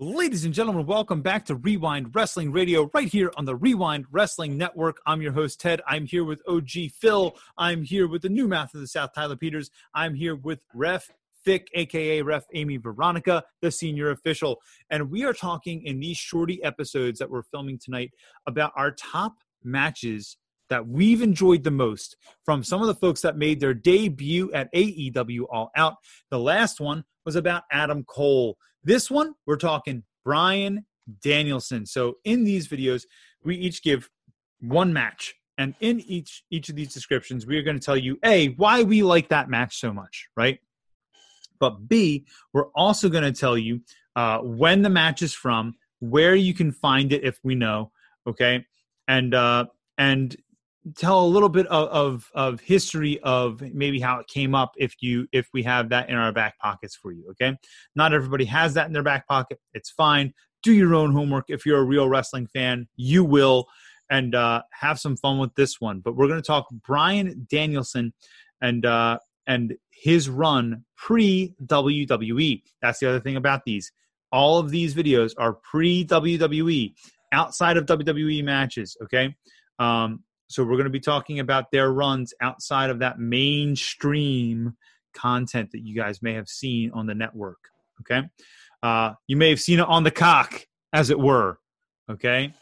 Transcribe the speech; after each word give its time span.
Ladies 0.00 0.44
and 0.44 0.54
gentlemen, 0.54 0.86
welcome 0.86 1.22
back 1.22 1.44
to 1.46 1.56
Wre-Wind 1.56 2.14
Wrestling 2.14 2.52
Radio 2.52 2.88
right 2.94 3.08
here 3.08 3.32
on 3.36 3.46
the 3.46 3.56
Wre-Wind 3.56 4.06
Wrestling 4.12 4.56
Network. 4.56 4.98
I'm 5.06 5.20
your 5.20 5.32
host, 5.32 5.60
Ted. 5.60 5.80
I'm 5.88 6.06
here 6.06 6.22
with 6.22 6.40
OG 6.46 6.92
Phil. 7.00 7.36
I'm 7.56 7.82
here 7.82 8.06
with 8.06 8.22
the 8.22 8.28
new 8.28 8.46
mouth 8.46 8.72
of 8.74 8.80
the 8.80 8.86
South, 8.86 9.10
Tyler 9.12 9.34
Peters. 9.34 9.72
I'm 9.92 10.14
here 10.14 10.36
with 10.36 10.60
Ref 10.72 11.10
Thick, 11.44 11.68
aka 11.74 12.22
Ref 12.22 12.44
Amy 12.54 12.76
Veronica, 12.76 13.42
the 13.60 13.72
senior 13.72 14.12
official. 14.12 14.60
And 14.88 15.10
we 15.10 15.24
are 15.24 15.32
talking 15.32 15.82
in 15.82 15.98
these 15.98 16.16
shorty 16.16 16.62
episodes 16.62 17.18
that 17.18 17.28
we're 17.28 17.42
filming 17.42 17.76
tonight 17.76 18.12
about 18.46 18.70
our 18.76 18.92
top 18.92 19.32
matches 19.64 20.36
that 20.68 20.86
we've 20.86 21.22
enjoyed 21.22 21.64
the 21.64 21.72
most 21.72 22.16
from 22.44 22.62
some 22.62 22.82
of 22.82 22.86
the 22.86 22.94
folks 22.94 23.22
that 23.22 23.36
made 23.36 23.58
their 23.58 23.74
debut 23.74 24.52
at 24.52 24.72
AEW 24.72 25.46
All 25.50 25.72
Out. 25.74 25.96
The 26.30 26.38
last 26.38 26.78
one 26.78 27.02
was 27.26 27.34
about 27.34 27.64
Adam 27.72 28.04
Cole. 28.04 28.56
This 28.84 29.10
one, 29.10 29.34
we're 29.46 29.56
talking 29.56 30.04
Bryan 30.24 30.86
Danielson. 31.22 31.86
So 31.86 32.14
in 32.24 32.44
these 32.44 32.68
videos, 32.68 33.04
we 33.44 33.56
each 33.56 33.82
give 33.82 34.10
one 34.60 34.92
match. 34.92 35.34
And 35.56 35.74
in 35.80 36.00
each 36.00 36.44
each 36.50 36.68
of 36.68 36.76
these 36.76 36.94
descriptions, 36.94 37.44
we 37.44 37.56
are 37.58 37.62
going 37.62 37.78
to 37.78 37.84
tell 37.84 37.96
you 37.96 38.18
A, 38.24 38.48
why 38.50 38.84
we 38.84 39.02
like 39.02 39.28
that 39.30 39.50
match 39.50 39.80
so 39.80 39.92
much, 39.92 40.28
right? 40.36 40.60
But 41.58 41.88
B, 41.88 42.26
we're 42.52 42.68
also 42.76 43.08
going 43.08 43.24
to 43.24 43.32
tell 43.32 43.58
you 43.58 43.80
uh, 44.14 44.38
when 44.38 44.82
the 44.82 44.90
match 44.90 45.20
is 45.22 45.34
from, 45.34 45.74
where 45.98 46.36
you 46.36 46.54
can 46.54 46.70
find 46.70 47.12
it 47.12 47.24
if 47.24 47.40
we 47.42 47.56
know, 47.56 47.90
okay? 48.26 48.64
And 49.08 49.34
uh, 49.34 49.66
and 49.96 50.36
tell 50.96 51.24
a 51.24 51.26
little 51.26 51.48
bit 51.48 51.66
of, 51.66 51.88
of, 51.88 52.30
of 52.34 52.60
history 52.60 53.20
of 53.22 53.60
maybe 53.72 54.00
how 54.00 54.18
it 54.20 54.26
came 54.26 54.54
up 54.54 54.72
if 54.76 54.94
you 55.00 55.26
if 55.32 55.48
we 55.52 55.62
have 55.62 55.88
that 55.90 56.08
in 56.08 56.16
our 56.16 56.32
back 56.32 56.58
pockets 56.58 56.96
for 56.96 57.12
you 57.12 57.24
okay? 57.30 57.56
Not 57.94 58.12
everybody 58.12 58.44
has 58.46 58.74
that 58.74 58.86
in 58.86 58.92
their 58.92 59.02
back 59.02 59.26
pocket. 59.26 59.58
It's 59.74 59.90
fine. 59.90 60.32
Do 60.62 60.72
your 60.72 60.94
own 60.94 61.12
homework. 61.12 61.46
If 61.48 61.64
you're 61.66 61.80
a 61.80 61.84
real 61.84 62.08
wrestling 62.08 62.46
fan 62.46 62.88
you 62.96 63.24
will. 63.24 63.66
And 64.10 64.34
uh, 64.34 64.62
have 64.72 64.98
some 64.98 65.18
fun 65.18 65.38
with 65.38 65.54
this 65.54 65.82
one. 65.82 66.00
But 66.00 66.16
we're 66.16 66.28
going 66.28 66.40
to 66.40 66.46
talk 66.46 66.66
bryan 66.86 67.46
danielson 67.50 68.14
and 68.62 68.86
uh, 68.86 69.18
and 69.46 69.74
his 69.90 70.28
run 70.28 70.84
pre 70.96 71.54
wwe 71.66 72.62
that's 72.80 73.00
the 73.00 73.08
other 73.08 73.20
thing 73.20 73.36
about 73.36 73.64
these. 73.64 73.92
All 74.30 74.58
of 74.58 74.70
these 74.70 74.94
videos 74.94 75.32
are 75.38 75.54
pre 75.54 76.04
wwe 76.04 76.94
outside 77.32 77.76
of 77.76 77.86
wwe 77.86 78.42
matches 78.42 78.96
okay? 79.02 79.34
Um, 79.78 80.24
so 80.48 80.64
we're 80.64 80.72
going 80.72 80.84
to 80.84 80.90
be 80.90 81.00
talking 81.00 81.40
about 81.40 81.70
their 81.70 81.92
runs 81.92 82.32
outside 82.40 82.90
of 82.90 83.00
that 83.00 83.18
mainstream 83.18 84.74
content 85.14 85.70
that 85.72 85.80
you 85.80 85.94
guys 85.94 86.22
may 86.22 86.34
have 86.34 86.48
seen 86.48 86.90
on 86.92 87.06
the 87.06 87.14
network. 87.14 87.58
Okay. 88.00 88.26
Uh, 88.82 89.12
you 89.26 89.36
may 89.36 89.50
have 89.50 89.60
seen 89.60 89.78
it 89.80 89.86
on 89.86 90.04
the 90.04 90.10
cock, 90.10 90.66
as 90.92 91.10
it 91.10 91.18
were. 91.18 91.58
Okay. 92.10 92.52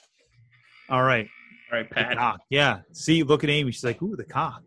All 0.89 1.03
right. 1.03 1.29
All 1.71 1.79
right, 1.79 1.89
Pat. 1.89 2.11
The 2.11 2.17
cock. 2.17 2.41
Yeah. 2.51 2.81
See, 2.93 3.23
look 3.23 3.45
at 3.45 3.51
Amy. 3.51 3.71
She's 3.71 3.85
like, 3.85 4.03
ooh, 4.03 4.17
the 4.17 4.25
cock. 4.25 4.63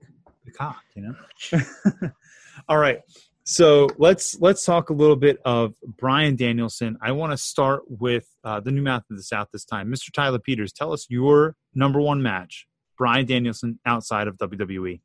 The 0.45 0.51
cock, 0.51 0.83
you 0.95 1.01
know? 1.01 2.11
All 2.69 2.77
right. 2.77 2.99
So 3.43 3.87
let's 3.97 4.39
let's 4.39 4.63
talk 4.63 4.91
a 4.91 4.93
little 4.93 5.15
bit 5.15 5.39
of 5.43 5.73
Bryan 5.97 6.35
Danielson. 6.35 6.97
I 7.01 7.13
want 7.13 7.31
to 7.31 7.37
start 7.37 7.81
with 7.87 8.27
uh, 8.43 8.59
the 8.59 8.71
new 8.71 8.83
mouth 8.83 9.03
of 9.09 9.17
the 9.17 9.23
South 9.23 9.47
this 9.51 9.65
time, 9.65 9.91
Mr. 9.91 10.13
Tyler 10.13 10.37
Peters. 10.37 10.71
Tell 10.71 10.93
us 10.93 11.07
your 11.09 11.55
number 11.73 11.99
one 11.99 12.21
match 12.21 12.67
Bryan 12.99 13.25
Danielson 13.25 13.79
outside 13.85 14.27
of 14.27 14.37
WWE? 14.37 14.99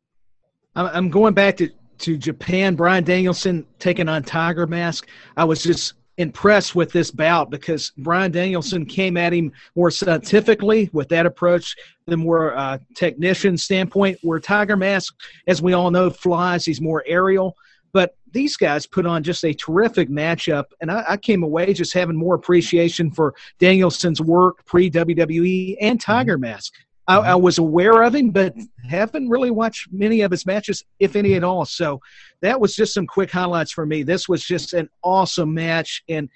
I'm 0.77 1.09
going 1.09 1.33
back 1.33 1.57
to, 1.59 1.71
to 1.99 2.19
Japan. 2.19 2.75
Bryan 2.75 3.05
Danielson 3.05 3.65
taking 3.79 4.09
on 4.09 4.25
Tiger 4.25 4.67
Mask. 4.67 5.09
I 5.37 5.45
was 5.45 5.63
just 5.63 5.95
impressed 6.17 6.75
with 6.75 6.93
this 6.93 7.11
bout 7.11 7.51
because 7.51 7.93
Bryan 7.99 8.33
Danielson 8.33 8.85
came 8.85 9.17
at 9.17 9.33
him 9.33 9.53
more 9.77 9.91
scientifically 9.91 10.91
with 10.93 11.09
that 11.09 11.27
approach, 11.27 11.77
the 12.07 12.17
more 12.17 12.57
uh, 12.57 12.79
technician 12.97 13.57
standpoint. 13.57 14.19
Where 14.23 14.41
Tiger 14.41 14.77
Mask, 14.77 15.15
as 15.47 15.63
we 15.63 15.73
all 15.73 15.93
know, 15.93 16.11
flies. 16.11 16.67
He's 16.67 16.81
more 16.81 17.05
aerial. 17.07 17.57
But 17.93 18.17
these 18.33 18.57
guys 18.57 18.89
put 18.89 19.07
on 19.07 19.23
just 19.23 19.45
a 19.45 19.55
terrific 19.55 20.09
matchup, 20.11 20.65
and 20.81 20.91
I, 20.91 21.05
I 21.11 21.17
came 21.17 21.45
away 21.45 21.73
just 21.73 21.95
having 21.95 22.17
more 22.17 22.35
appreciation 22.35 23.13
for 23.13 23.35
Danielson's 23.61 24.21
work 24.21 24.67
pre 24.67 24.91
WWE 24.91 25.77
and 25.81 26.01
Tiger 26.01 26.37
Mask. 26.37 26.75
I, 27.07 27.19
I, 27.19 27.35
was 27.35 27.59
aware 27.59 28.03
of 28.03 28.15
him, 28.15 28.31
but 28.31 28.55
haven't 28.89 29.29
really 29.29 29.51
watched 29.51 29.89
many 29.93 30.23
of 30.23 30.31
his 30.31 30.47
matches, 30.47 30.85
if 30.99 31.17
any 31.17 31.35
at 31.35 31.45
all. 31.45 31.65
So 31.65 32.01
that 32.41 32.61
was 32.61 32.75
just 32.75 32.95
some 32.95 33.07
quick 33.07 33.31
highlights 33.31 33.73
for 33.73 33.85
me. 33.85 34.03
This 34.03 34.29
was 34.29 34.43
just 34.43 34.73
an 34.73 34.89
awesome 35.03 35.53
match, 35.53 36.03
and 36.09 36.29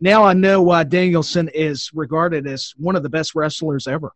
now 0.00 0.24
I 0.24 0.32
know 0.32 0.62
why 0.62 0.84
Danielson 0.84 1.48
is 1.54 1.90
regarded 1.94 2.46
as 2.46 2.74
one 2.76 2.96
of 2.96 3.02
the 3.02 3.08
best 3.08 3.34
wrestlers 3.34 3.86
ever. 3.86 4.12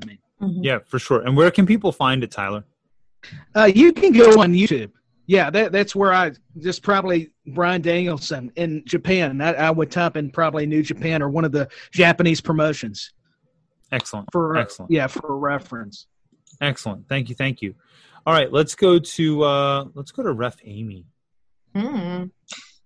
I 0.00 0.06
mean, 0.06 0.18
mm-hmm. 0.40 0.62
yeah, 0.64 0.78
for 0.86 0.98
sure. 0.98 1.22
And 1.22 1.36
where 1.36 1.50
can 1.50 1.66
people 1.66 1.92
find 1.92 2.24
it, 2.24 2.30
Tyler? 2.30 2.64
Uh, 3.54 3.70
you 3.72 3.92
can 3.92 4.12
go 4.12 4.40
on 4.40 4.52
YouTube. 4.52 4.90
Yeah, 5.26 5.50
that, 5.50 5.70
that's 5.70 5.94
where 5.94 6.12
I 6.12 6.32
just 6.58 6.82
probably 6.82 7.30
Bryan 7.46 7.80
Danielson 7.80 8.52
in 8.56 8.82
Japan. 8.84 9.40
I, 9.40 9.52
I 9.52 9.70
would 9.70 9.90
type 9.90 10.16
in 10.16 10.30
probably 10.30 10.66
New 10.66 10.82
Japan 10.82 11.22
or 11.22 11.28
one 11.28 11.44
of 11.44 11.52
the 11.52 11.68
Japanese 11.92 12.40
promotions. 12.40 13.12
Excellent. 13.92 14.28
For 14.32 14.56
excellent. 14.56 14.90
Yeah, 14.90 15.06
for 15.06 15.38
reference. 15.38 16.06
Excellent. 16.60 17.08
Thank 17.08 17.28
you. 17.28 17.34
Thank 17.34 17.62
you. 17.62 17.74
All 18.26 18.34
right, 18.34 18.52
let's 18.52 18.74
go 18.74 18.98
to 18.98 19.44
uh 19.44 19.84
let's 19.94 20.10
go 20.10 20.22
to 20.22 20.32
Ref 20.32 20.56
Amy. 20.64 21.04
Hmm. 21.74 22.24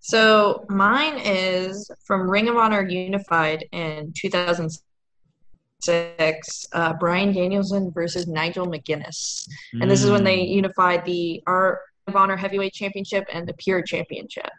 So 0.00 0.64
mine 0.68 1.18
is 1.18 1.90
from 2.04 2.30
Ring 2.30 2.48
of 2.48 2.56
Honor 2.56 2.88
Unified 2.88 3.64
in 3.72 4.12
2006. 4.16 6.66
Uh, 6.72 6.94
Bryan 6.94 7.32
Danielson 7.32 7.92
versus 7.92 8.26
Nigel 8.26 8.66
McGuinness, 8.66 9.46
mm. 9.74 9.82
and 9.82 9.90
this 9.90 10.02
is 10.02 10.10
when 10.10 10.24
they 10.24 10.44
hmm. 10.44 10.52
unified 10.52 11.04
the 11.04 11.42
Art 11.46 11.80
of 12.06 12.16
Honor 12.16 12.36
Heavyweight 12.36 12.72
Championship 12.72 13.26
and 13.32 13.48
the 13.48 13.54
Pure 13.54 13.82
Championship. 13.82 14.50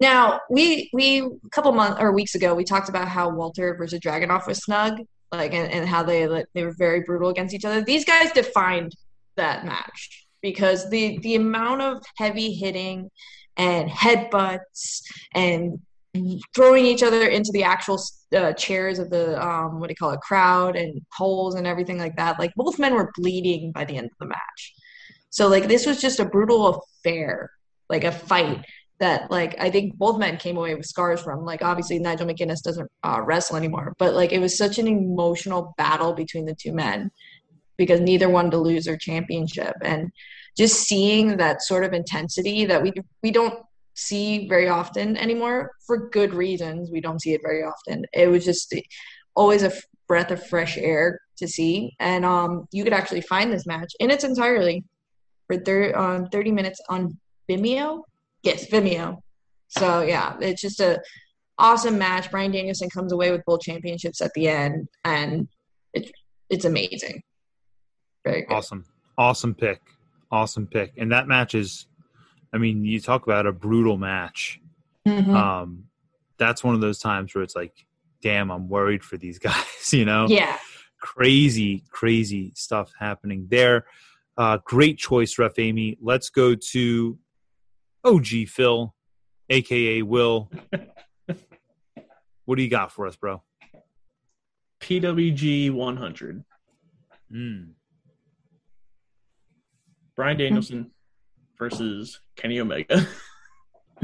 Now, 0.00 0.40
we 0.50 0.90
we 0.92 1.20
a 1.20 1.48
couple 1.50 1.72
months 1.72 1.98
or 2.00 2.12
weeks 2.12 2.34
ago 2.34 2.54
we 2.54 2.64
talked 2.64 2.88
about 2.88 3.08
how 3.08 3.28
Walter 3.28 3.74
versus 3.74 4.00
Dragunov 4.00 4.46
was 4.46 4.58
snug, 4.58 5.00
like 5.32 5.54
and, 5.54 5.70
and 5.70 5.88
how 5.88 6.02
they 6.02 6.26
like, 6.26 6.46
they 6.54 6.64
were 6.64 6.74
very 6.76 7.00
brutal 7.00 7.30
against 7.30 7.54
each 7.54 7.64
other. 7.64 7.82
These 7.82 8.04
guys 8.04 8.32
defined 8.32 8.94
that 9.36 9.64
match 9.64 10.26
because 10.42 10.88
the 10.90 11.18
the 11.18 11.34
amount 11.34 11.82
of 11.82 12.02
heavy 12.16 12.52
hitting 12.52 13.10
and 13.56 13.88
headbutts 13.88 15.02
and 15.34 15.78
throwing 16.54 16.86
each 16.86 17.02
other 17.02 17.26
into 17.26 17.50
the 17.52 17.62
actual 17.62 18.00
uh, 18.34 18.52
chairs 18.54 18.98
of 18.98 19.10
the 19.10 19.42
um, 19.44 19.80
what 19.80 19.88
do 19.88 19.92
you 19.92 19.96
call 19.96 20.12
it 20.12 20.20
crowd 20.20 20.76
and 20.76 21.00
poles 21.16 21.54
and 21.54 21.66
everything 21.66 21.98
like 21.98 22.16
that 22.16 22.38
like 22.38 22.52
both 22.56 22.78
men 22.78 22.94
were 22.94 23.12
bleeding 23.16 23.72
by 23.72 23.84
the 23.84 23.96
end 23.96 24.06
of 24.06 24.18
the 24.18 24.26
match 24.26 24.74
so 25.30 25.48
like 25.48 25.68
this 25.68 25.86
was 25.86 26.00
just 26.00 26.20
a 26.20 26.24
brutal 26.24 26.82
affair 27.04 27.50
like 27.90 28.04
a 28.04 28.12
fight 28.12 28.64
that 28.98 29.30
like 29.30 29.56
I 29.60 29.70
think 29.70 29.96
both 29.96 30.18
men 30.18 30.36
came 30.36 30.56
away 30.56 30.74
with 30.74 30.86
scars 30.86 31.20
from. 31.20 31.44
Like 31.44 31.62
obviously 31.62 31.98
Nigel 31.98 32.26
McGuinness 32.26 32.62
doesn't 32.62 32.90
uh, 33.02 33.20
wrestle 33.24 33.56
anymore, 33.56 33.94
but 33.98 34.14
like 34.14 34.32
it 34.32 34.38
was 34.38 34.56
such 34.56 34.78
an 34.78 34.86
emotional 34.86 35.74
battle 35.76 36.12
between 36.12 36.46
the 36.46 36.54
two 36.54 36.72
men 36.72 37.10
because 37.76 38.00
neither 38.00 38.28
wanted 38.28 38.52
to 38.52 38.58
lose 38.58 38.86
their 38.86 38.96
championship, 38.96 39.74
and 39.82 40.10
just 40.56 40.84
seeing 40.84 41.36
that 41.36 41.62
sort 41.62 41.84
of 41.84 41.92
intensity 41.92 42.64
that 42.64 42.82
we 42.82 42.92
we 43.22 43.30
don't 43.30 43.62
see 43.94 44.48
very 44.48 44.68
often 44.68 45.16
anymore 45.16 45.72
for 45.86 46.08
good 46.10 46.34
reasons. 46.34 46.90
We 46.90 47.00
don't 47.00 47.20
see 47.20 47.34
it 47.34 47.40
very 47.42 47.62
often. 47.62 48.04
It 48.12 48.28
was 48.28 48.44
just 48.44 48.74
always 49.34 49.62
a 49.62 49.72
breath 50.08 50.30
of 50.30 50.46
fresh 50.46 50.78
air 50.78 51.20
to 51.36 51.46
see, 51.46 51.94
and 52.00 52.24
um, 52.24 52.66
you 52.72 52.82
could 52.82 52.94
actually 52.94 53.20
find 53.20 53.52
this 53.52 53.66
match 53.66 53.92
in 54.00 54.10
its 54.10 54.24
entirely 54.24 54.84
for 55.46 55.58
thir- 55.58 55.94
um, 55.96 56.26
30 56.28 56.50
minutes 56.52 56.80
on 56.88 57.18
Vimeo 57.48 58.02
Yes, 58.46 58.66
Vimeo. 58.66 59.18
So 59.68 60.02
yeah, 60.02 60.36
it's 60.40 60.62
just 60.62 60.78
a 60.78 61.02
awesome 61.58 61.98
match. 61.98 62.30
Bryan 62.30 62.52
Danielson 62.52 62.88
comes 62.88 63.12
away 63.12 63.32
with 63.32 63.42
both 63.44 63.60
championships 63.60 64.20
at 64.20 64.32
the 64.34 64.48
end, 64.48 64.88
and 65.04 65.48
it's 65.92 66.10
it's 66.48 66.64
amazing. 66.64 67.22
Very 68.24 68.42
good. 68.42 68.54
awesome, 68.54 68.84
awesome 69.18 69.54
pick, 69.54 69.80
awesome 70.30 70.68
pick. 70.68 70.92
And 70.96 71.10
that 71.10 71.26
match 71.26 71.56
is, 71.56 71.86
I 72.54 72.58
mean, 72.58 72.84
you 72.84 73.00
talk 73.00 73.24
about 73.24 73.46
a 73.46 73.52
brutal 73.52 73.98
match. 73.98 74.60
Mm-hmm. 75.06 75.34
Um, 75.34 75.84
that's 76.38 76.62
one 76.62 76.76
of 76.76 76.80
those 76.80 77.00
times 77.00 77.34
where 77.34 77.42
it's 77.42 77.56
like, 77.56 77.72
damn, 78.22 78.50
I'm 78.50 78.68
worried 78.68 79.02
for 79.02 79.16
these 79.16 79.38
guys. 79.40 79.92
You 79.92 80.04
know? 80.04 80.26
Yeah. 80.28 80.56
Crazy, 81.00 81.84
crazy 81.90 82.52
stuff 82.54 82.92
happening 82.98 83.46
there. 83.50 83.86
Uh, 84.36 84.58
great 84.64 84.98
choice, 84.98 85.38
Ref 85.38 85.58
Amy. 85.58 85.96
Let's 86.00 86.30
go 86.30 86.54
to 86.54 87.18
OG 88.06 88.48
Phil, 88.48 88.94
aka 89.50 90.02
Will. 90.02 90.50
what 92.44 92.56
do 92.56 92.62
you 92.62 92.70
got 92.70 92.92
for 92.92 93.06
us, 93.06 93.16
bro? 93.16 93.42
PWG 94.80 95.72
100. 95.72 96.44
Mm. 97.32 97.70
Bryan 100.14 100.36
Danielson 100.38 100.90
versus 101.58 102.20
Kenny 102.36 102.60
Omega. 102.60 103.06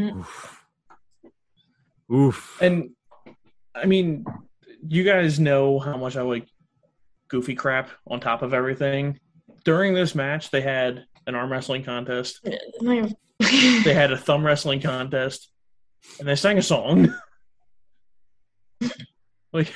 Oof. 0.00 0.64
Oof. 2.12 2.58
And 2.60 2.90
I 3.74 3.86
mean, 3.86 4.24
you 4.86 5.04
guys 5.04 5.38
know 5.38 5.78
how 5.78 5.96
much 5.96 6.16
I 6.16 6.22
like 6.22 6.48
goofy 7.28 7.54
crap 7.54 7.90
on 8.06 8.20
top 8.20 8.42
of 8.42 8.52
everything. 8.52 9.20
During 9.64 9.94
this 9.94 10.14
match, 10.14 10.50
they 10.50 10.60
had 10.60 11.06
an 11.26 11.34
arm 11.34 11.50
wrestling 11.52 11.84
contest. 11.84 12.40
They 13.40 13.92
had 13.92 14.12
a 14.12 14.16
thumb 14.16 14.46
wrestling 14.46 14.80
contest, 14.80 15.50
and 16.20 16.28
they 16.28 16.36
sang 16.36 16.58
a 16.58 16.62
song. 16.62 17.12
like, 19.52 19.72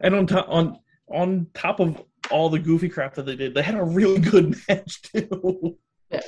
and 0.00 0.14
on 0.14 0.26
top 0.26 0.46
on 0.48 0.78
on 1.08 1.46
top 1.52 1.80
of 1.80 2.02
all 2.30 2.48
the 2.48 2.58
goofy 2.58 2.88
crap 2.88 3.14
that 3.14 3.26
they 3.26 3.36
did, 3.36 3.52
they 3.54 3.62
had 3.62 3.74
a 3.74 3.84
really 3.84 4.20
good 4.20 4.56
match 4.68 5.02
too. 5.02 5.76
Yeah. 6.10 6.20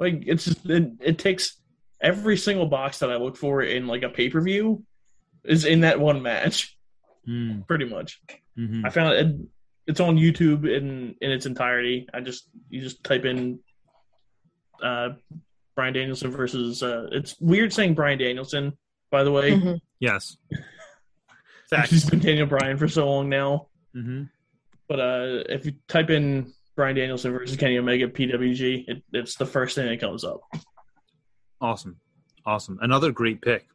Like 0.00 0.24
it's 0.26 0.44
just 0.46 0.66
it, 0.66 0.90
it 1.00 1.18
takes 1.18 1.56
every 2.00 2.36
single 2.36 2.66
box 2.66 2.98
that 2.98 3.10
I 3.12 3.16
look 3.16 3.36
for 3.36 3.62
in 3.62 3.86
like 3.86 4.02
a 4.02 4.08
pay 4.08 4.30
per 4.30 4.40
view 4.40 4.82
is 5.44 5.64
in 5.64 5.80
that 5.82 6.00
one 6.00 6.22
match, 6.22 6.76
Mm, 7.28 7.66
pretty 7.68 7.84
much. 7.84 8.20
mhm. 8.58 8.84
I 8.84 8.90
found 8.90 9.12
it. 9.14 9.36
It's 9.86 10.00
on 10.00 10.16
YouTube 10.16 10.64
in 10.68 11.14
in 11.20 11.30
its 11.30 11.46
entirety. 11.46 12.06
I 12.14 12.20
just 12.20 12.48
you 12.68 12.80
just 12.80 13.02
type 13.04 13.24
in 13.24 13.58
uh 14.82 15.10
Bryan 15.76 15.94
Danielson 15.94 16.30
versus. 16.30 16.82
uh 16.82 17.08
It's 17.12 17.36
weird 17.40 17.72
saying 17.72 17.94
Bryan 17.94 18.18
Danielson. 18.18 18.76
By 19.10 19.24
the 19.24 19.32
way, 19.32 19.52
Mhm. 19.52 19.80
Yes. 19.98 20.36
he's 20.50 20.60
Facts. 21.70 22.10
been 22.10 22.20
Daniel 22.20 22.46
Bryan 22.46 22.76
for 22.76 22.88
so 22.88 23.08
long 23.08 23.28
now. 23.28 23.68
hmm 23.94 24.24
But 24.88 25.00
uh 25.00 25.42
if 25.48 25.64
you 25.66 25.72
type 25.88 26.10
in 26.10 26.52
Bryan 26.76 26.96
Danielson 26.96 27.32
versus 27.32 27.56
Kenny 27.56 27.76
Omega 27.78 28.08
PWG, 28.08 28.84
it, 28.88 29.02
it's 29.12 29.34
the 29.36 29.46
first 29.46 29.74
thing 29.74 29.86
that 29.88 30.00
comes 30.00 30.24
up. 30.24 30.40
Awesome. 31.60 31.98
Awesome. 32.46 32.78
Another 32.80 33.12
great 33.12 33.42
pick. 33.42 33.66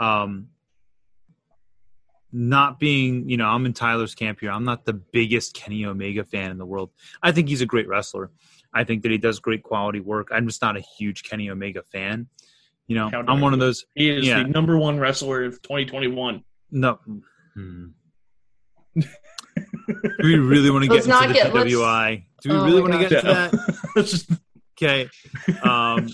Um, 0.00 0.48
not 2.38 2.78
being, 2.78 3.28
you 3.30 3.38
know, 3.38 3.46
I'm 3.46 3.64
in 3.64 3.72
Tyler's 3.72 4.14
camp 4.14 4.40
here. 4.40 4.50
I'm 4.50 4.64
not 4.64 4.84
the 4.84 4.92
biggest 4.92 5.54
Kenny 5.54 5.86
Omega 5.86 6.22
fan 6.22 6.50
in 6.50 6.58
the 6.58 6.66
world. 6.66 6.90
I 7.22 7.32
think 7.32 7.48
he's 7.48 7.62
a 7.62 7.66
great 7.66 7.88
wrestler. 7.88 8.30
I 8.74 8.84
think 8.84 9.02
that 9.04 9.10
he 9.10 9.16
does 9.16 9.38
great 9.40 9.62
quality 9.62 10.00
work. 10.00 10.28
I'm 10.30 10.46
just 10.46 10.60
not 10.60 10.76
a 10.76 10.80
huge 10.98 11.22
Kenny 11.22 11.48
Omega 11.48 11.82
fan. 11.82 12.26
You 12.88 12.96
know, 12.96 13.08
How 13.10 13.24
I'm 13.26 13.40
one 13.40 13.54
of 13.54 13.58
those. 13.58 13.86
He 13.94 14.10
is 14.10 14.26
Yeah. 14.26 14.42
the 14.42 14.48
number 14.50 14.76
one 14.76 14.98
wrestler 15.00 15.44
of 15.44 15.62
2021. 15.62 16.44
No. 16.70 16.98
Hmm. 17.54 17.86
Do 18.96 19.02
we 20.22 20.36
really 20.36 20.70
want 20.70 20.84
to 20.84 20.88
get 20.88 21.06
Let's 21.06 21.22
into 21.22 21.28
the 21.28 21.34
get- 21.34 21.52
PWI? 21.52 22.24
Do 22.42 22.50
we 22.50 22.56
Oh 22.56 22.64
really 22.66 22.80
want 22.82 22.92
to 22.92 22.98
get 22.98 23.10
Yeah. 23.12 23.44
into 23.46 23.56
that? 23.96 24.38
Okay. 24.78 25.08
Um, 25.62 26.02
that's 26.02 26.12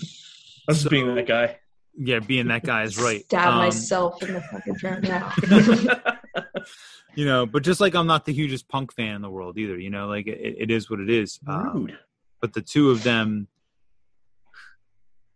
just 0.69 0.83
So- 0.83 0.89
being 0.89 1.13
that 1.15 1.27
guy. 1.27 1.57
Yeah, 1.97 2.19
being 2.19 2.47
that 2.47 2.63
guy 2.63 2.83
is 2.83 2.97
right. 2.97 3.21
Stab 3.25 3.49
Um, 3.49 3.57
myself 3.57 4.21
in 4.23 4.33
the 4.33 4.41
fucking 4.41 4.75
throat 4.75 5.03
now. 5.03 5.31
you 7.15 7.25
know 7.25 7.45
but 7.45 7.61
just 7.61 7.79
like 7.79 7.93
i'm 7.93 8.07
not 8.07 8.25
the 8.25 8.33
hugest 8.33 8.67
punk 8.67 8.91
fan 8.91 9.15
in 9.15 9.21
the 9.21 9.29
world 9.29 9.55
either 9.59 9.77
you 9.77 9.91
know 9.91 10.07
like 10.07 10.25
it, 10.25 10.55
it 10.57 10.71
is 10.71 10.89
what 10.89 10.99
it 10.99 11.09
is. 11.09 11.39
Um, 11.47 11.89
but 12.41 12.53
the 12.53 12.61
two 12.61 12.89
of 12.89 13.03
them 13.03 13.47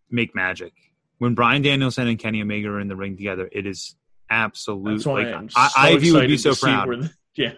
make 0.09 0.33
magic. 0.33 0.73
When 1.19 1.35
bryan 1.35 1.61
danielson 1.61 2.07
and 2.07 2.17
kenny 2.17 2.41
omega 2.41 2.69
are 2.69 2.79
in 2.79 2.87
the 2.87 2.95
ring 2.95 3.15
together 3.17 3.47
it 3.51 3.65
is 3.67 3.95
absolute 4.29 5.05
like 5.05 5.27
I'm 5.27 5.49
I, 5.55 5.69
ivy 5.93 6.11
would 6.11 6.27
be 6.27 6.37
so 6.37 6.55
proud. 6.55 6.87
where 6.87 6.97
the- 6.97 7.11
yeah, 7.35 7.53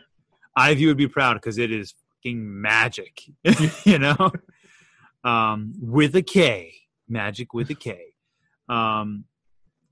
ivy 0.56 0.86
would 0.88 0.98
be 0.98 1.08
proud 1.08 1.36
because 1.36 1.58
it 1.58 1.72
is 1.72 1.94
fucking 2.22 2.62
magic 2.62 3.24
you 3.86 4.00
know? 4.00 4.32
Um 5.24 5.74
with 5.82 6.16
a 6.16 6.22
k 6.22 6.74
magic 7.10 7.54
with 7.54 7.70
a 7.70 7.76
k 7.76 8.09
um 8.70 9.26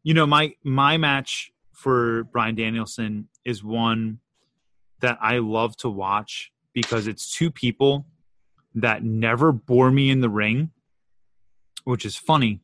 you 0.04 0.14
know 0.14 0.26
my 0.26 0.54
my 0.64 0.98
match 0.98 1.52
for 1.74 2.24
bryan 2.26 2.56
danielson 2.56 3.28
is 3.46 3.64
one 3.64 4.20
that 5.02 5.18
i 5.22 5.38
love 5.38 5.76
to 5.76 5.90
watch 5.90 6.52
because 6.74 7.08
it's 7.08 7.34
two 7.34 7.52
people 7.52 8.06
that 8.76 9.04
never 9.04 9.52
bore 9.52 9.92
me 9.92 10.10
in 10.10 10.22
the 10.22 10.30
ring 10.30 10.72
which 11.84 12.06
is 12.06 12.16
funny 12.16 12.62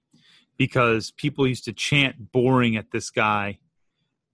because 0.57 1.11
people 1.11 1.47
used 1.47 1.65
to 1.65 1.73
chant 1.73 2.31
boring 2.31 2.75
at 2.75 2.91
this 2.91 3.09
guy 3.09 3.57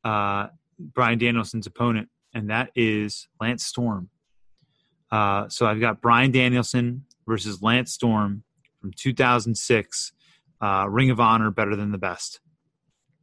uh 0.04 0.48
bryan 0.80 1.18
danielson's 1.18 1.66
opponent 1.66 2.10
and 2.34 2.50
that 2.50 2.72
is 2.76 3.28
lance 3.42 3.66
storm. 3.66 4.10
Uh, 5.12 5.50
so 5.50 5.66
I've 5.66 5.80
got 5.80 6.02
Bryan 6.02 6.32
Danielson 6.32 7.06
versus 7.28 7.62
Lance 7.62 7.94
Storm 7.94 8.44
from 8.80 8.92
2006, 8.96 10.12
uh, 10.62 10.86
Ring 10.90 11.10
of 11.10 11.20
Honor, 11.20 11.52
Better 11.52 11.76
Than 11.76 11.92
the 11.92 11.98
Best. 11.98 12.40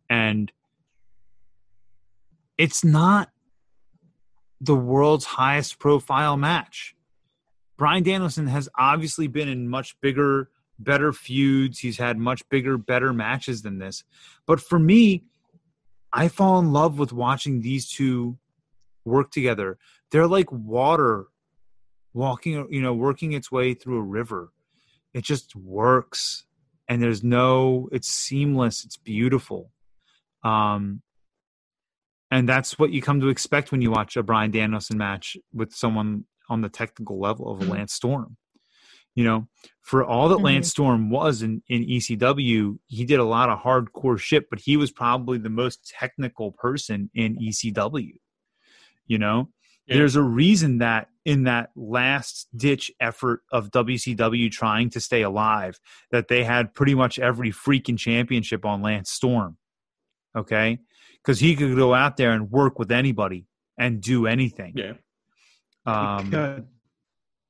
And 0.08 0.50
it's 2.56 2.84
not 2.84 3.30
the 4.60 4.74
world's 4.74 5.24
highest 5.24 5.78
profile 5.78 6.36
match. 6.36 6.94
Bryan 7.76 8.02
Danielson 8.02 8.46
has 8.46 8.68
obviously 8.78 9.26
been 9.26 9.48
in 9.48 9.68
much 9.68 10.00
bigger, 10.00 10.48
better 10.78 11.12
feuds. 11.12 11.78
He's 11.78 11.98
had 11.98 12.18
much 12.18 12.48
bigger, 12.48 12.78
better 12.78 13.12
matches 13.12 13.62
than 13.62 13.78
this. 13.78 14.04
But 14.46 14.60
for 14.60 14.78
me, 14.78 15.24
I 16.12 16.28
fall 16.28 16.58
in 16.58 16.72
love 16.72 16.98
with 16.98 17.12
watching 17.12 17.60
these 17.60 17.90
two 17.90 18.38
work 19.04 19.30
together. 19.30 19.76
They're 20.10 20.26
like 20.26 20.50
water 20.50 21.26
walking 22.16 22.66
you 22.70 22.80
know 22.80 22.94
working 22.94 23.32
its 23.32 23.52
way 23.52 23.74
through 23.74 23.98
a 23.98 24.02
river 24.02 24.50
it 25.12 25.22
just 25.22 25.54
works 25.54 26.46
and 26.88 27.02
there's 27.02 27.22
no 27.22 27.88
it's 27.92 28.08
seamless 28.08 28.84
it's 28.84 28.96
beautiful. 28.96 29.70
Um 30.42 31.02
and 32.30 32.48
that's 32.48 32.78
what 32.78 32.90
you 32.90 33.00
come 33.00 33.20
to 33.20 33.28
expect 33.28 33.70
when 33.70 33.80
you 33.80 33.90
watch 33.90 34.16
a 34.16 34.22
Bryan 34.22 34.50
Danielson 34.50 34.98
match 34.98 35.36
with 35.52 35.72
someone 35.72 36.24
on 36.48 36.60
the 36.60 36.68
technical 36.68 37.20
level 37.20 37.50
of 37.50 37.62
a 37.62 37.70
Lance 37.70 37.92
Storm. 37.92 38.36
You 39.14 39.24
know 39.24 39.48
for 39.82 40.04
all 40.04 40.28
that. 40.28 40.38
Lance 40.38 40.68
Storm 40.68 41.10
was 41.10 41.42
in 41.42 41.62
in 41.68 41.84
ECW 41.84 42.78
he 42.86 43.04
did 43.04 43.18
a 43.18 43.24
lot 43.24 43.48
of 43.48 43.60
hardcore 43.60 44.18
shit 44.18 44.50
but 44.50 44.60
he 44.60 44.76
was 44.76 44.90
probably 44.90 45.38
the 45.38 45.48
most 45.48 45.86
technical 45.88 46.52
person 46.52 47.10
in 47.14 47.36
ECW 47.36 48.18
you 49.06 49.18
know 49.18 49.48
Yeah. 49.86 49.98
there's 49.98 50.16
a 50.16 50.22
reason 50.22 50.78
that 50.78 51.08
in 51.24 51.44
that 51.44 51.70
last 51.74 52.48
ditch 52.56 52.90
effort 53.00 53.42
of 53.52 53.70
WCW 53.70 54.50
trying 54.50 54.90
to 54.90 55.00
stay 55.00 55.22
alive, 55.22 55.78
that 56.10 56.28
they 56.28 56.44
had 56.44 56.74
pretty 56.74 56.94
much 56.94 57.18
every 57.18 57.50
freaking 57.50 57.98
championship 57.98 58.64
on 58.64 58.82
Lance 58.82 59.10
Storm. 59.10 59.56
Okay? 60.36 60.78
Because 61.22 61.40
he 61.40 61.56
could 61.56 61.74
go 61.76 61.94
out 61.94 62.16
there 62.16 62.32
and 62.32 62.50
work 62.50 62.78
with 62.78 62.92
anybody 62.92 63.46
and 63.78 64.00
do 64.00 64.26
anything. 64.26 64.72
yeah. 64.76 64.92
Um, 65.86 66.66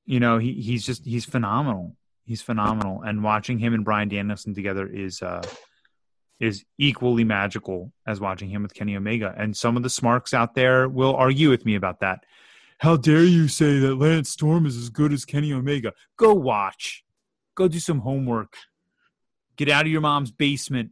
you 0.04 0.20
know, 0.20 0.38
he, 0.38 0.52
he's 0.54 0.86
just 0.86 1.04
he's 1.04 1.24
phenomenal. 1.24 1.96
He's 2.24 2.42
phenomenal. 2.42 3.02
And 3.02 3.22
watching 3.22 3.58
him 3.58 3.74
and 3.74 3.84
Bryan 3.84 4.08
Danielson 4.08 4.54
together 4.54 4.86
is 4.86 5.20
uh 5.22 5.42
is 6.38 6.64
equally 6.78 7.24
magical 7.24 7.92
as 8.06 8.20
watching 8.20 8.50
him 8.50 8.62
with 8.62 8.74
Kenny 8.74 8.96
Omega. 8.96 9.34
And 9.36 9.56
some 9.56 9.76
of 9.76 9.82
the 9.82 9.90
smarks 9.90 10.34
out 10.34 10.54
there 10.54 10.88
will 10.88 11.14
argue 11.14 11.50
with 11.50 11.64
me 11.64 11.74
about 11.74 12.00
that. 12.00 12.24
How 12.78 12.96
dare 12.96 13.24
you 13.24 13.48
say 13.48 13.78
that 13.78 13.94
Lance 13.94 14.30
Storm 14.30 14.66
is 14.66 14.76
as 14.76 14.90
good 14.90 15.12
as 15.12 15.24
Kenny 15.24 15.52
Omega? 15.52 15.92
Go 16.16 16.34
watch. 16.34 17.04
Go 17.54 17.68
do 17.68 17.78
some 17.78 18.00
homework. 18.00 18.54
Get 19.56 19.70
out 19.70 19.86
of 19.86 19.92
your 19.92 20.02
mom's 20.02 20.30
basement. 20.30 20.90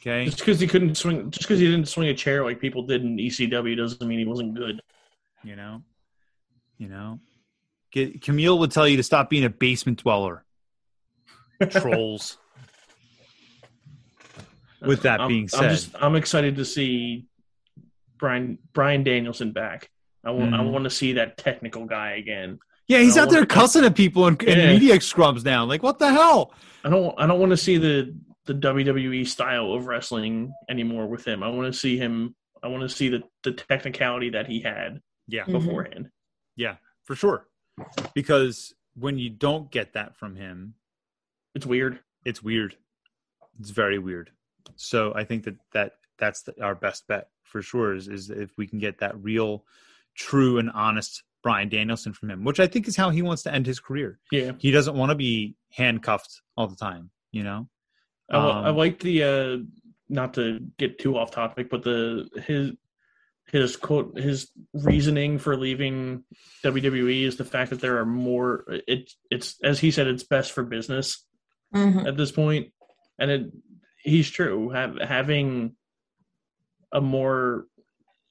Okay? 0.00 0.26
Just 0.26 0.38
because 0.38 0.60
he 0.60 0.66
couldn't 0.66 0.96
swing, 0.96 1.30
just 1.30 1.46
because 1.46 1.60
he 1.60 1.66
didn't 1.66 1.88
swing 1.88 2.08
a 2.08 2.14
chair 2.14 2.44
like 2.44 2.60
people 2.60 2.82
did 2.82 3.02
in 3.02 3.16
ECW, 3.16 3.76
doesn't 3.76 4.06
mean 4.06 4.18
he 4.18 4.26
wasn't 4.26 4.54
good. 4.54 4.80
You 5.42 5.56
know? 5.56 5.82
You 6.76 6.88
know? 6.88 7.20
Get, 7.90 8.22
Camille 8.22 8.58
would 8.58 8.70
tell 8.70 8.86
you 8.86 8.98
to 8.98 9.02
stop 9.02 9.30
being 9.30 9.44
a 9.44 9.50
basement 9.50 10.02
dweller. 10.02 10.44
Trolls. 11.70 12.38
With 14.82 15.02
that 15.02 15.20
I'm- 15.20 15.28
being 15.28 15.42
I'm 15.44 15.48
said. 15.48 15.70
just 15.70 15.94
I'm 16.00 16.16
excited 16.16 16.56
to 16.56 16.64
see 16.64 17.26
Bryan 18.18 18.58
Bryan 18.72 19.02
Danielson 19.04 19.52
back. 19.52 19.90
I 20.24 20.30
want 20.30 20.54
I 20.54 20.58
Mhm. 20.58 20.70
want 20.70 20.84
to 20.84 20.90
see 20.90 21.14
that 21.14 21.36
technical 21.38 21.86
guy 21.86 22.12
again. 22.12 22.58
Yeah, 22.88 22.98
he's 22.98 23.16
out 23.16 23.30
there 23.30 23.40
wanna- 23.40 23.46
cussing 23.46 23.84
at 23.84 23.94
people 23.94 24.26
and, 24.26 24.40
and 24.42 24.60
Yeah. 24.60 24.72
media 24.72 24.94
scrums 24.98 25.44
now. 25.44 25.64
Like, 25.64 25.82
what 25.82 25.98
the 25.98 26.10
hell? 26.12 26.52
I 26.84 26.90
don't 26.90 27.14
I 27.18 27.26
don't 27.26 27.40
want 27.40 27.50
to 27.50 27.56
see 27.56 27.76
the 27.78 28.14
the 28.46 28.54
WWE 28.54 29.24
style 29.26 29.72
of 29.72 29.86
wrestling 29.86 30.52
anymore 30.68 31.06
with 31.06 31.24
him. 31.26 31.42
I 31.42 31.48
want 31.48 31.72
to 31.72 31.78
see 31.78 31.96
him. 31.96 32.34
I 32.62 32.68
want 32.68 32.82
to 32.82 32.88
see 32.88 33.08
the 33.08 33.22
the 33.44 33.52
technicality 33.52 34.30
that 34.30 34.46
he 34.48 34.60
had 34.60 35.00
Yeah, 35.28 35.44
Mhm. 35.44 35.52
beforehand. 35.52 36.10
yeah, 36.56 36.76
for 37.04 37.14
sure. 37.14 37.46
Because 38.14 38.74
when 38.94 39.18
you 39.18 39.30
don't 39.30 39.70
get 39.70 39.92
that 39.94 40.16
from 40.16 40.36
him, 40.36 40.74
It's 41.54 41.64
weird. 41.64 42.00
it's 42.24 42.42
weird. 42.42 42.76
It's 43.58 43.70
very 43.70 43.98
weird. 43.98 44.30
So 44.76 45.12
I 45.14 45.24
think 45.24 45.44
that 45.44 45.56
that 45.72 45.92
that's 46.18 46.42
the, 46.42 46.62
our 46.62 46.74
best 46.74 47.06
bet 47.06 47.28
for 47.42 47.62
sure 47.62 47.94
is, 47.94 48.08
is 48.08 48.30
if 48.30 48.50
we 48.56 48.66
can 48.66 48.78
get 48.78 48.98
that 48.98 49.20
real, 49.20 49.64
true, 50.14 50.58
and 50.58 50.70
honest 50.70 51.22
Bryan 51.42 51.68
Danielson 51.68 52.12
from 52.12 52.30
him, 52.30 52.44
which 52.44 52.60
I 52.60 52.66
think 52.66 52.86
is 52.86 52.96
how 52.96 53.10
he 53.10 53.22
wants 53.22 53.42
to 53.44 53.52
end 53.52 53.66
his 53.66 53.80
career. 53.80 54.18
Yeah, 54.30 54.52
He 54.58 54.70
doesn't 54.70 54.96
want 54.96 55.10
to 55.10 55.16
be 55.16 55.56
handcuffed 55.72 56.42
all 56.56 56.68
the 56.68 56.76
time. 56.76 57.10
You 57.32 57.44
know. 57.44 57.68
I, 58.30 58.36
Um, 58.36 58.64
I 58.64 58.70
like 58.70 59.00
the 59.00 59.24
uh, 59.24 59.56
not 60.08 60.34
to 60.34 60.60
get 60.78 60.98
too 60.98 61.16
off 61.16 61.30
topic, 61.30 61.70
but 61.70 61.82
the 61.82 62.28
his 62.46 62.72
his 63.50 63.76
quote 63.76 64.18
his 64.18 64.50
reasoning 64.72 65.38
for 65.38 65.56
leaving 65.56 66.24
WWE 66.64 67.24
is 67.24 67.36
the 67.36 67.44
fact 67.44 67.70
that 67.70 67.80
there 67.80 67.98
are 67.98 68.06
more. 68.06 68.64
It 68.86 69.12
it's 69.30 69.56
as 69.62 69.80
he 69.80 69.90
said, 69.90 70.06
it's 70.06 70.22
best 70.22 70.52
for 70.52 70.62
business 70.62 71.24
mm-hmm. 71.74 72.06
at 72.06 72.16
this 72.16 72.32
point, 72.32 72.72
and 73.18 73.30
it 73.30 73.42
he's 74.02 74.30
true. 74.30 74.70
Have, 74.70 74.98
having 74.98 75.74
a 76.92 77.00
more 77.00 77.66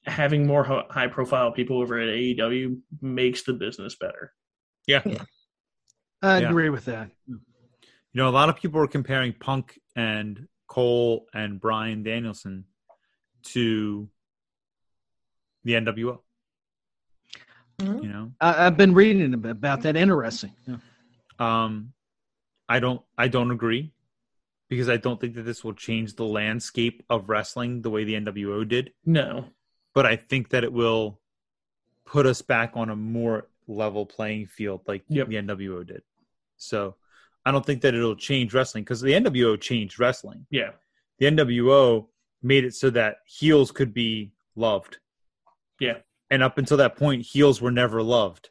having 0.06 0.46
more 0.46 0.64
high 0.90 1.08
profile 1.08 1.52
people 1.52 1.80
over 1.80 1.98
at 1.98 2.08
AEW 2.08 2.80
makes 3.00 3.42
the 3.42 3.52
business 3.52 3.96
better. 3.96 4.32
Yeah. 4.86 5.02
I 6.22 6.40
yeah. 6.40 6.48
agree 6.48 6.70
with 6.70 6.86
that. 6.86 7.10
You 7.26 7.38
know, 8.14 8.28
a 8.28 8.30
lot 8.30 8.48
of 8.48 8.56
people 8.56 8.80
are 8.80 8.86
comparing 8.86 9.32
Punk 9.34 9.78
and 9.94 10.48
Cole 10.68 11.26
and 11.34 11.60
Bryan 11.60 12.02
Danielson 12.02 12.64
to 13.44 14.08
the 15.64 15.74
NWO. 15.74 16.18
Mm-hmm. 17.78 18.02
You 18.02 18.08
know, 18.08 18.32
I, 18.40 18.64
have 18.64 18.76
been 18.76 18.94
reading 18.94 19.32
about 19.34 19.82
that. 19.82 19.96
Interesting. 19.96 20.52
Yeah. 20.66 20.76
Um, 21.38 21.92
I 22.68 22.80
don't. 22.80 23.00
I 23.16 23.28
don't 23.28 23.50
agree 23.50 23.92
because 24.70 24.88
I 24.88 24.96
don't 24.96 25.20
think 25.20 25.34
that 25.34 25.42
this 25.42 25.62
will 25.62 25.74
change 25.74 26.14
the 26.14 26.24
landscape 26.24 27.02
of 27.10 27.28
wrestling 27.28 27.82
the 27.82 27.90
way 27.90 28.04
the 28.04 28.14
NWO 28.14 28.66
did. 28.66 28.92
No, 29.04 29.44
but 29.92 30.06
I 30.06 30.16
think 30.16 30.48
that 30.50 30.64
it 30.64 30.72
will 30.72 31.20
put 32.06 32.24
us 32.24 32.40
back 32.40 32.72
on 32.74 32.88
a 32.88 32.96
more 32.96 33.48
level 33.68 34.06
playing 34.06 34.46
field 34.46 34.80
like 34.86 35.04
yep. 35.08 35.28
the 35.28 35.36
NWO 35.36 35.86
did. 35.86 36.02
So 36.56 36.96
I 37.44 37.52
don't 37.52 37.64
think 37.64 37.82
that 37.82 37.94
it'll 37.94 38.16
change 38.16 38.54
wrestling 38.54 38.84
because 38.84 39.00
the 39.00 39.12
NWO 39.12 39.60
changed 39.60 39.98
wrestling. 39.98 40.46
Yeah. 40.50 40.70
The 41.18 41.26
NWO 41.26 42.06
made 42.42 42.64
it 42.64 42.74
so 42.74 42.90
that 42.90 43.18
heels 43.26 43.70
could 43.70 43.92
be 43.92 44.32
loved. 44.56 44.98
Yeah. 45.78 45.98
And 46.30 46.42
up 46.42 46.58
until 46.58 46.76
that 46.78 46.96
point, 46.96 47.26
heels 47.26 47.60
were 47.60 47.70
never 47.70 48.02
loved. 48.02 48.50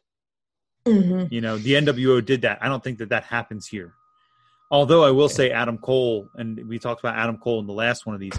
Mm-hmm. 0.86 1.32
You 1.32 1.40
know, 1.40 1.58
the 1.58 1.74
NWO 1.74 2.24
did 2.24 2.42
that. 2.42 2.58
I 2.62 2.68
don't 2.68 2.82
think 2.82 2.98
that 2.98 3.10
that 3.10 3.24
happens 3.24 3.66
here. 3.66 3.94
Although 4.70 5.04
I 5.04 5.10
will 5.10 5.28
say 5.28 5.50
Adam 5.50 5.78
Cole, 5.78 6.28
and 6.34 6.60
we 6.68 6.78
talked 6.78 7.00
about 7.00 7.16
Adam 7.16 7.38
Cole 7.38 7.60
in 7.60 7.66
the 7.66 7.72
last 7.72 8.06
one 8.06 8.14
of 8.14 8.20
these. 8.20 8.32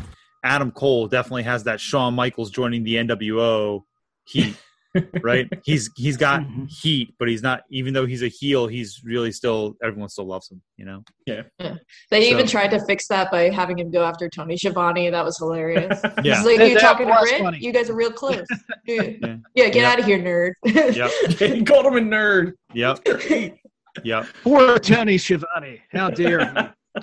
Adam 0.44 0.72
Cole 0.72 1.08
definitely 1.08 1.44
has 1.44 1.64
that 1.66 1.80
Shawn 1.80 2.14
Michaels 2.14 2.50
joining 2.50 2.84
the 2.84 2.96
NWO 2.96 3.84
heat 4.26 4.56
right? 5.24 5.48
he's 5.64 5.90
he's 5.96 6.18
got 6.18 6.42
mm-hmm. 6.42 6.66
heat, 6.66 7.14
but 7.18 7.28
he's 7.28 7.42
not. 7.42 7.64
Even 7.70 7.94
though 7.94 8.06
he's 8.06 8.24
a 8.24 8.28
heel, 8.28 8.68
he's 8.68 9.02
really 9.04 9.32
still 9.32 9.76
everyone 9.84 10.10
still 10.10 10.26
loves 10.26 10.52
him. 10.52 10.62
You 10.78 10.86
know? 10.86 11.04
Yeah. 11.26 11.44
yeah. 11.60 11.76
They 12.10 12.26
so, 12.26 12.32
even 12.32 12.48
tried 12.48 12.70
to 12.70 12.86
fix 12.86 13.08
that 13.08 13.32
by 13.32 13.50
having 13.50 13.80
him 13.80 13.92
go 13.92 14.04
after 14.04 14.30
Tony 14.30 14.58
Schiavone. 14.58 15.10
That 15.10 15.24
was 15.24 15.38
hilarious. 15.38 16.00
yeah. 16.24 16.38
He's 16.38 16.46
like, 16.46 16.70
you're 16.70 16.80
talking 16.80 17.08
to 17.08 17.20
Rick. 17.24 17.42
Funny. 17.42 17.60
You 17.60 17.72
guys 17.72 17.90
are 17.90 17.96
real 17.96 18.12
close. 18.12 18.46
yeah. 18.86 19.04
yeah. 19.22 19.38
Get 19.56 19.76
yep. 19.76 19.94
out 19.94 20.00
of 20.00 20.06
here, 20.06 20.20
nerd. 20.20 20.54
yep. 20.96 21.12
he 21.38 21.64
called 21.64 21.86
him 21.86 21.96
a 21.96 22.02
nerd. 22.02 22.54
Yep. 22.74 23.06
Yep. 24.04 24.28
Poor 24.44 24.80
Tony 24.80 25.18
Schiavone. 25.18 25.82
How 25.92 26.10
dare 26.10 26.72
he? 26.96 27.02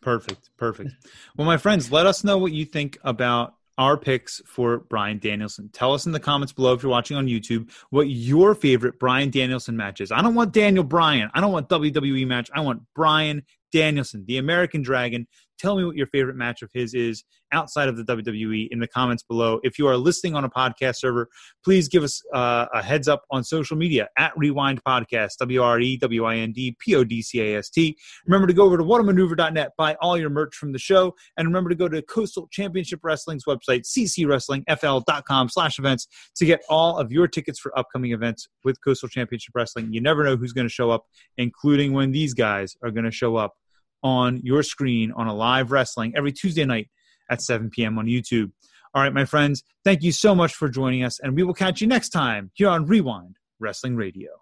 Perfect. 0.00 0.50
Perfect. 0.56 0.90
Well, 1.36 1.46
my 1.46 1.56
friends, 1.56 1.92
let 1.92 2.06
us 2.06 2.24
know 2.24 2.38
what 2.38 2.52
you 2.52 2.64
think 2.64 2.98
about 3.04 3.54
our 3.78 3.96
picks 3.96 4.42
for 4.46 4.78
Bryan 4.78 5.18
Danielson. 5.18 5.70
Tell 5.72 5.94
us 5.94 6.06
in 6.06 6.12
the 6.12 6.20
comments 6.20 6.52
below 6.52 6.74
if 6.74 6.82
you're 6.82 6.90
watching 6.90 7.16
on 7.16 7.26
YouTube 7.26 7.70
what 7.90 8.08
your 8.08 8.54
favorite 8.54 8.98
Bryan 8.98 9.30
Danielson 9.30 9.76
match 9.76 10.00
is. 10.00 10.12
I 10.12 10.20
don't 10.22 10.34
want 10.34 10.52
Daniel 10.52 10.84
Bryan. 10.84 11.30
I 11.34 11.40
don't 11.40 11.52
want 11.52 11.68
WWE 11.68 12.26
match. 12.26 12.50
I 12.54 12.60
want 12.60 12.82
Bryan 12.94 13.42
Danielson, 13.72 14.24
the 14.26 14.38
American 14.38 14.82
Dragon. 14.82 15.26
Tell 15.58 15.76
me 15.76 15.84
what 15.84 15.94
your 15.94 16.08
favorite 16.08 16.34
match 16.34 16.62
of 16.62 16.70
his 16.74 16.92
is 16.92 17.22
outside 17.52 17.88
of 17.88 17.96
the 17.96 18.02
WWE 18.02 18.68
in 18.70 18.80
the 18.80 18.88
comments 18.88 19.22
below. 19.22 19.60
If 19.62 19.78
you 19.78 19.86
are 19.86 19.96
listening 19.96 20.34
on 20.34 20.44
a 20.44 20.50
podcast 20.50 20.96
server, 20.96 21.28
please 21.64 21.88
give 21.88 22.02
us 22.02 22.20
uh, 22.34 22.66
a 22.74 22.82
heads 22.82 23.06
up 23.06 23.22
on 23.30 23.44
social 23.44 23.76
media 23.76 24.08
at 24.18 24.32
Rewind 24.36 24.82
Podcast, 24.82 25.36
W 25.38 25.62
R 25.62 25.78
E 25.78 25.96
W 25.98 26.24
I 26.24 26.36
N 26.36 26.52
D 26.52 26.76
P 26.80 26.96
O 26.96 27.04
D 27.04 27.22
C 27.22 27.40
A 27.40 27.58
S 27.58 27.70
T. 27.70 27.96
Remember 28.26 28.48
to 28.48 28.52
go 28.52 28.64
over 28.64 28.76
to 28.76 28.82
whatamaneuver.net, 28.82 29.70
buy 29.78 29.94
all 30.00 30.18
your 30.18 30.30
merch 30.30 30.56
from 30.56 30.72
the 30.72 30.78
show, 30.78 31.14
and 31.36 31.46
remember 31.46 31.70
to 31.70 31.76
go 31.76 31.88
to 31.88 32.02
Coastal 32.02 32.48
Championship 32.50 33.00
Wrestling's 33.04 33.44
website, 33.44 33.82
ccwrestlingfl.com 33.82 35.48
slash 35.48 35.78
events 35.78 36.08
to 36.34 36.44
get 36.44 36.62
all 36.68 36.98
of 36.98 37.12
your 37.12 37.28
tickets 37.28 37.60
for 37.60 37.76
upcoming 37.78 38.12
events 38.12 38.48
with 38.64 38.82
Coastal 38.82 39.08
Championship 39.08 39.54
Wrestling. 39.54 39.92
You 39.92 40.00
never 40.00 40.24
know 40.24 40.36
who's 40.36 40.52
going 40.52 40.66
to 40.66 40.72
show 40.72 40.90
up, 40.90 41.06
including 41.36 41.92
when 41.92 42.10
these 42.10 42.34
guys 42.34 42.74
are 42.82 42.90
going 42.90 43.04
to 43.04 43.12
show 43.12 43.36
up 43.36 43.54
on 44.02 44.40
your 44.42 44.62
screen 44.62 45.12
on 45.12 45.26
a 45.26 45.34
live 45.34 45.70
wrestling 45.70 46.12
every 46.16 46.32
Tuesday 46.32 46.64
night 46.64 46.88
at 47.30 47.42
7 47.42 47.70
p.m. 47.70 47.98
on 47.98 48.06
YouTube. 48.06 48.50
All 48.94 49.02
right, 49.02 49.12
my 49.12 49.24
friends, 49.24 49.62
thank 49.84 50.02
you 50.02 50.12
so 50.12 50.34
much 50.34 50.54
for 50.54 50.68
joining 50.68 51.02
us, 51.02 51.18
and 51.20 51.34
we 51.34 51.42
will 51.42 51.54
catch 51.54 51.80
you 51.80 51.86
next 51.86 52.10
time 52.10 52.50
here 52.54 52.68
on 52.68 52.84
Wre-Wind 52.84 53.36
Wrestling 53.58 53.96
Radio. 53.96 54.41